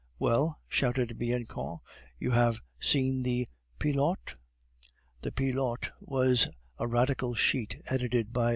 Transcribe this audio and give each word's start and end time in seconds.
"Well?" 0.17 0.55
shouted 0.67 1.19
Bianchon, 1.19 1.77
"you 2.17 2.31
have 2.31 2.59
seen 2.79 3.21
the 3.21 3.47
Pilote?" 3.77 4.33
The 5.21 5.31
Pilote 5.31 5.91
was 5.99 6.47
a 6.79 6.87
Radical 6.87 7.35
sheet, 7.35 7.79
edited 7.85 8.33
by 8.33 8.47
M. 8.47 8.49